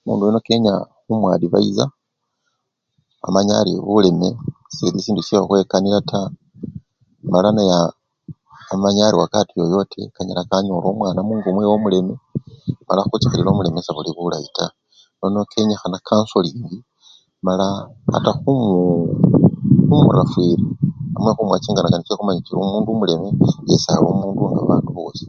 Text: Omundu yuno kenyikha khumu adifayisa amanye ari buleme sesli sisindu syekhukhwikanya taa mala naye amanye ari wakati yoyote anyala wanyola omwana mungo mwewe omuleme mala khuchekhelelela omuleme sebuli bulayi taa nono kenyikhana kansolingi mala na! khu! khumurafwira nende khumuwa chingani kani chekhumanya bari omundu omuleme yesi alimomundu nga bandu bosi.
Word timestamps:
Omundu 0.00 0.22
yuno 0.28 0.40
kenyikha 0.46 0.76
khumu 1.04 1.26
adifayisa 1.28 1.84
amanye 3.26 3.52
ari 3.60 3.72
buleme 3.88 4.28
sesli 4.74 4.98
sisindu 5.00 5.20
syekhukhwikanya 5.24 6.00
taa 6.10 6.28
mala 7.32 7.48
naye 7.56 7.74
amanye 8.74 9.00
ari 9.04 9.16
wakati 9.24 9.52
yoyote 9.60 10.00
anyala 10.18 10.42
wanyola 10.50 10.86
omwana 10.92 11.20
mungo 11.26 11.48
mwewe 11.54 11.74
omuleme 11.76 12.14
mala 12.86 13.00
khuchekhelelela 13.08 13.52
omuleme 13.52 13.78
sebuli 13.86 14.10
bulayi 14.16 14.48
taa 14.56 14.74
nono 15.18 15.40
kenyikhana 15.52 15.98
kansolingi 16.08 16.78
mala 17.44 17.66
na! 18.10 18.18
khu! 18.38 18.52
khumurafwira 19.86 20.56
nende 21.16 21.32
khumuwa 21.36 21.62
chingani 21.62 21.90
kani 21.92 22.04
chekhumanya 22.06 22.40
bari 22.46 22.62
omundu 22.66 22.88
omuleme 22.92 23.28
yesi 23.70 23.88
alimomundu 23.90 24.40
nga 24.52 24.68
bandu 24.70 24.90
bosi. 24.96 25.24